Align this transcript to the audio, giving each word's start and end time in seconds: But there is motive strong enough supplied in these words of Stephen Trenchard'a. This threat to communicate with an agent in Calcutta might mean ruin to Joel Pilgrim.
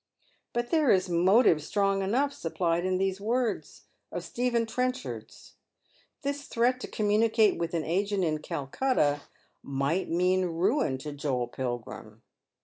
But 0.51 0.71
there 0.71 0.89
is 0.89 1.09
motive 1.09 1.61
strong 1.61 2.01
enough 2.01 2.33
supplied 2.33 2.85
in 2.87 2.97
these 2.97 3.21
words 3.21 3.83
of 4.11 4.23
Stephen 4.23 4.65
Trenchard'a. 4.65 5.53
This 6.23 6.45
threat 6.47 6.79
to 6.79 6.87
communicate 6.87 7.59
with 7.59 7.75
an 7.75 7.83
agent 7.83 8.23
in 8.23 8.39
Calcutta 8.39 9.21
might 9.61 10.09
mean 10.09 10.45
ruin 10.45 10.97
to 10.97 11.11
Joel 11.11 11.49
Pilgrim. 11.49 12.23